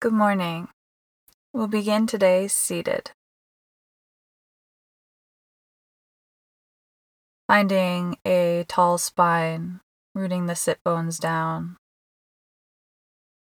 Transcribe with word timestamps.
Good 0.00 0.12
morning. 0.12 0.68
We'll 1.52 1.66
begin 1.66 2.06
today 2.06 2.46
seated. 2.46 3.10
Finding 7.48 8.16
a 8.24 8.64
tall 8.68 8.98
spine, 8.98 9.80
rooting 10.14 10.46
the 10.46 10.54
sit 10.54 10.78
bones 10.84 11.18
down. 11.18 11.78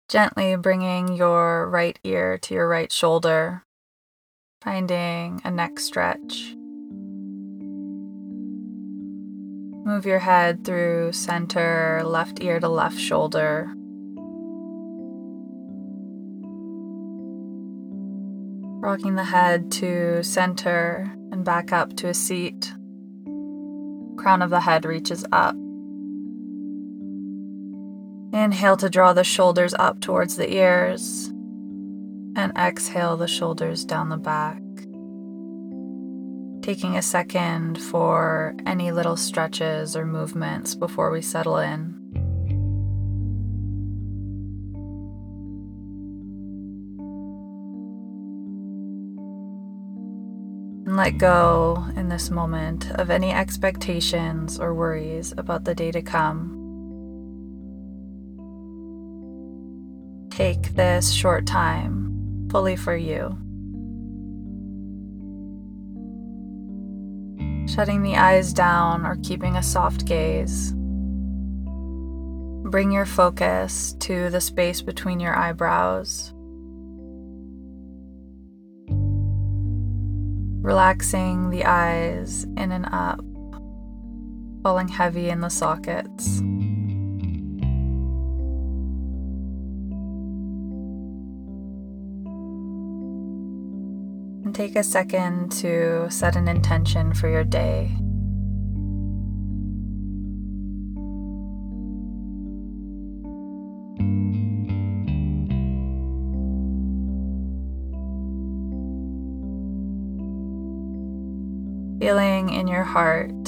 Gently 0.07 0.55
bringing 0.55 1.13
your 1.13 1.69
right 1.69 1.99
ear 2.05 2.37
to 2.37 2.53
your 2.53 2.69
right 2.69 2.89
shoulder, 2.89 3.63
finding 4.61 5.41
a 5.43 5.51
neck 5.51 5.77
stretch. 5.77 6.55
Move 9.85 10.05
your 10.05 10.19
head 10.19 10.63
through 10.63 11.11
center, 11.11 12.01
left 12.05 12.41
ear 12.41 12.61
to 12.61 12.69
left 12.69 12.97
shoulder. 12.97 13.75
Rocking 18.81 19.15
the 19.15 19.25
head 19.25 19.73
to 19.73 20.23
center 20.23 21.11
and 21.33 21.43
back 21.43 21.73
up 21.73 21.97
to 21.97 22.07
a 22.07 22.13
seat. 22.13 22.73
Crown 24.17 24.41
of 24.41 24.49
the 24.49 24.61
head 24.61 24.85
reaches 24.85 25.25
up. 25.33 25.53
Inhale 28.31 28.77
to 28.77 28.89
draw 28.89 29.11
the 29.11 29.25
shoulders 29.25 29.73
up 29.73 29.99
towards 29.99 30.37
the 30.37 30.53
ears. 30.53 31.27
And 32.37 32.53
exhale 32.57 33.17
the 33.17 33.27
shoulders 33.27 33.83
down 33.83 34.07
the 34.07 34.17
back. 34.17 34.61
Taking 36.61 36.95
a 36.95 37.01
second 37.01 37.81
for 37.81 38.55
any 38.65 38.93
little 38.93 39.17
stretches 39.17 39.93
or 39.97 40.05
movements 40.05 40.73
before 40.73 41.11
we 41.11 41.21
settle 41.21 41.57
in. 41.57 41.98
Let 50.99 51.17
go 51.17 51.81
in 51.95 52.09
this 52.09 52.29
moment 52.29 52.91
of 52.91 53.09
any 53.09 53.31
expectations 53.31 54.59
or 54.59 54.73
worries 54.73 55.33
about 55.37 55.63
the 55.63 55.73
day 55.73 55.93
to 55.93 56.01
come. 56.01 56.57
Take 60.29 60.75
this 60.75 61.09
short 61.13 61.45
time 61.45 62.49
fully 62.51 62.75
for 62.75 62.97
you. 62.97 63.37
Shutting 67.73 68.03
the 68.03 68.17
eyes 68.17 68.51
down 68.51 69.05
or 69.05 69.15
keeping 69.23 69.55
a 69.55 69.63
soft 69.63 70.05
gaze. 70.05 70.73
Bring 72.69 72.91
your 72.91 73.05
focus 73.05 73.95
to 74.01 74.29
the 74.31 74.41
space 74.41 74.81
between 74.81 75.21
your 75.21 75.37
eyebrows. 75.37 76.33
Relaxing 80.61 81.49
the 81.49 81.65
eyes 81.65 82.43
in 82.57 82.71
and 82.71 82.85
up, 82.91 83.19
falling 84.63 84.87
heavy 84.87 85.29
in 85.29 85.41
the 85.41 85.49
sockets. 85.49 86.39
And 94.43 94.53
take 94.53 94.75
a 94.75 94.83
second 94.83 95.51
to 95.53 96.09
set 96.09 96.35
an 96.35 96.47
intention 96.47 97.13
for 97.13 97.29
your 97.29 97.43
day. 97.43 97.91
Feeling 111.99 112.49
in 112.49 112.67
your 112.67 112.83
heart 112.83 113.45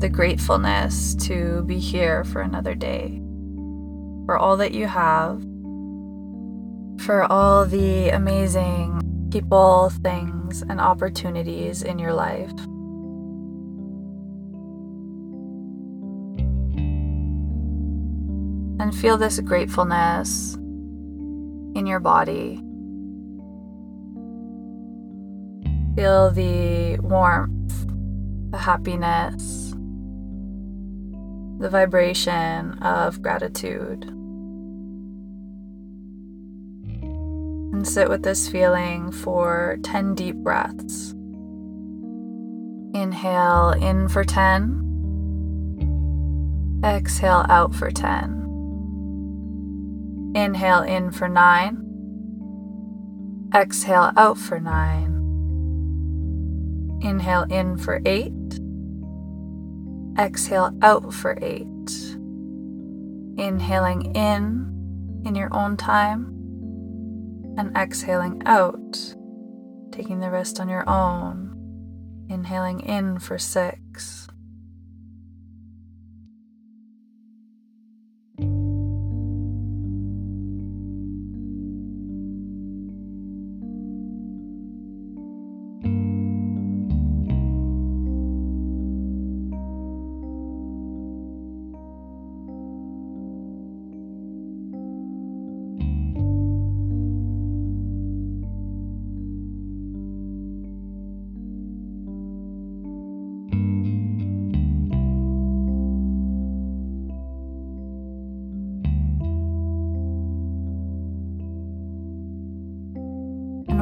the 0.00 0.08
gratefulness 0.08 1.14
to 1.14 1.62
be 1.64 1.78
here 1.78 2.24
for 2.24 2.40
another 2.40 2.74
day, 2.74 3.20
for 4.24 4.38
all 4.38 4.56
that 4.56 4.72
you 4.72 4.86
have, 4.86 5.42
for 7.04 7.30
all 7.30 7.66
the 7.66 8.08
amazing 8.08 9.28
people, 9.30 9.90
things, 10.02 10.62
and 10.62 10.80
opportunities 10.80 11.82
in 11.82 11.98
your 11.98 12.14
life. 12.14 12.50
And 18.80 18.94
feel 18.94 19.18
this 19.18 19.38
gratefulness 19.40 20.54
in 20.54 21.86
your 21.86 22.00
body 22.00 22.63
Feel 25.96 26.30
the 26.30 26.98
warmth, 27.00 27.86
the 28.50 28.58
happiness, 28.58 29.72
the 31.60 31.68
vibration 31.70 32.72
of 32.82 33.22
gratitude. 33.22 34.02
And 37.72 37.86
sit 37.86 38.08
with 38.08 38.24
this 38.24 38.48
feeling 38.48 39.12
for 39.12 39.78
10 39.84 40.16
deep 40.16 40.34
breaths. 40.36 41.12
Inhale 42.92 43.70
in 43.80 44.08
for 44.08 44.24
10. 44.24 44.80
Exhale 46.84 47.46
out 47.48 47.72
for 47.72 47.92
10. 47.92 48.40
Inhale 50.34 50.82
in 50.82 51.12
for 51.12 51.28
9. 51.28 51.80
Exhale 53.54 54.10
out 54.16 54.36
for 54.36 54.58
9. 54.58 55.13
Inhale 57.04 57.46
in 57.50 57.76
for 57.76 58.00
eight. 58.06 58.32
Exhale 60.18 60.76
out 60.80 61.12
for 61.12 61.38
eight. 61.42 62.16
Inhaling 63.36 64.14
in 64.16 65.22
in 65.26 65.34
your 65.34 65.54
own 65.54 65.76
time 65.76 66.34
and 67.56 67.76
exhaling 67.76 68.42
out, 68.46 69.14
taking 69.92 70.20
the 70.20 70.30
rest 70.30 70.60
on 70.60 70.68
your 70.68 70.88
own. 70.88 71.50
Inhaling 72.30 72.80
in 72.80 73.18
for 73.18 73.38
six. 73.38 74.26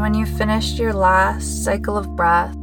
When 0.03 0.15
you 0.15 0.27
finished 0.27 0.81
your 0.81 0.93
last 0.93 1.63
cycle 1.63 1.97
of 1.97 2.17
breath, 2.17 2.57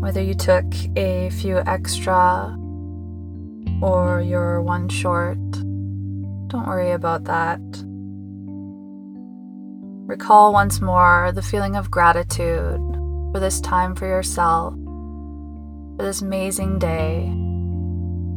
whether 0.00 0.22
you 0.22 0.32
took 0.32 0.64
a 0.96 1.30
few 1.30 1.58
extra 1.66 2.56
or 3.82 4.20
you're 4.20 4.62
one 4.62 4.88
short, 4.88 5.50
don't 6.46 6.68
worry 6.68 6.92
about 6.92 7.24
that. 7.24 7.58
Recall 10.06 10.52
once 10.52 10.80
more 10.80 11.32
the 11.34 11.42
feeling 11.42 11.74
of 11.74 11.90
gratitude 11.90 12.78
for 13.32 13.40
this 13.40 13.60
time 13.60 13.96
for 13.96 14.06
yourself, 14.06 14.74
for 15.96 16.04
this 16.04 16.22
amazing 16.22 16.78
day, 16.78 17.26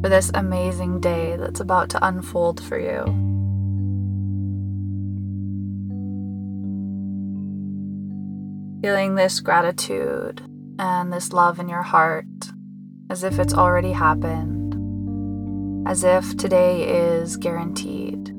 for 0.02 0.10
this 0.10 0.32
amazing 0.34 1.00
day 1.02 1.36
that's 1.38 1.60
about 1.60 1.92
to 1.92 2.04
unfold 2.04 2.64
for 2.64 2.80
you. 2.80 3.37
Feeling 8.88 9.16
this 9.16 9.42
gratitude 9.42 10.42
and 10.80 11.12
this 11.12 11.34
love 11.34 11.60
in 11.60 11.68
your 11.68 11.82
heart 11.82 12.24
as 13.10 13.22
if 13.22 13.38
it's 13.38 13.54
already 13.54 13.92
happened, 13.92 15.86
as 15.86 16.06
if 16.06 16.38
today 16.38 16.84
is 16.88 17.36
guaranteed. 17.36 18.34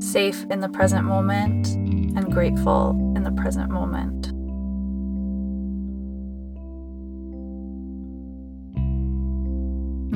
Safe 0.00 0.46
in 0.48 0.60
the 0.60 0.68
present 0.68 1.06
moment 1.06 1.66
and 1.66 2.32
grateful 2.32 2.90
in 3.16 3.24
the 3.24 3.32
present 3.32 3.68
moment. 3.68 4.32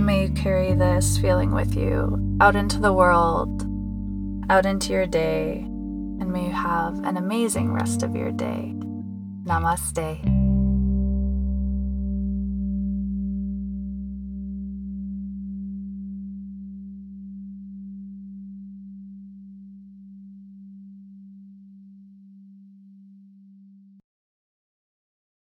May 0.01 0.27
you 0.27 0.33
carry 0.35 0.75
this 0.75 1.19
feeling 1.19 1.51
with 1.51 1.75
you 1.75 2.39
out 2.41 2.55
into 2.55 2.79
the 2.79 2.93
world 2.93 3.67
out 4.49 4.67
into 4.67 4.93
your 4.93 5.07
day, 5.07 5.59
and 5.63 6.33
may 6.33 6.47
you 6.47 6.53
have 6.53 6.97
an 7.01 7.17
amazing 7.17 7.73
rest 7.73 8.05
of 8.05 8.15
your 8.15 8.31
day. 8.31 8.77
Namaste. 9.45 10.40